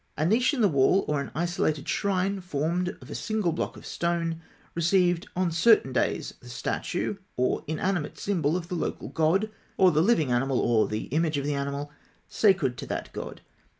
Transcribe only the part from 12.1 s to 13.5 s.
sacred to that god.